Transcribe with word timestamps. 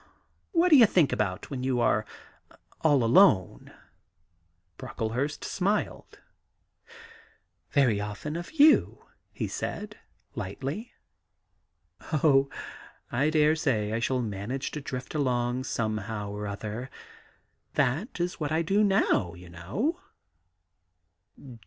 What 0.51 0.69
do 0.69 0.75
you 0.77 0.87
think 0.87 1.13
about 1.13 1.51
when 1.51 1.61
you 1.63 1.79
are 1.79 2.07
all 2.83 3.03
alone?' 3.03 3.71
Brocklehurst 4.79 5.43
smiled. 5.43 6.19
*Very 7.69 8.01
often 8.01 8.35
of 8.35 8.49
you,' 8.53 9.05
he 9.31 9.47
said 9.47 9.99
lightly.' 10.33 10.93
Oh, 12.13 12.49
I 13.11 13.29
dare 13.29 13.55
say 13.55 13.93
I 13.93 13.99
shall 13.99 14.23
manage 14.23 14.71
to 14.71 14.81
drift 14.81 15.13
along 15.13 15.65
somehow 15.65 16.31
or 16.31 16.47
other. 16.47 16.89
That 17.75 18.19
is 18.19 18.39
what 18.39 18.51
I 18.51 18.63
do 18.63 18.83
now, 18.83 19.35
you 19.35 19.49
know.' 19.49 19.99